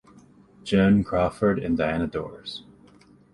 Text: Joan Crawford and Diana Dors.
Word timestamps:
Joan 0.63 1.03
Crawford 1.03 1.59
and 1.59 1.77
Diana 1.77 2.07
Dors. 2.07 2.63